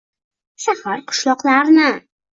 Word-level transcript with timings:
Shahar 0.63 1.03
qishloqlarni 1.13 1.89